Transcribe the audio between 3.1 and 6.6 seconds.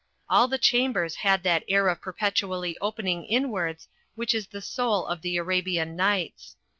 inwards which is the soul of the Arabian Nights.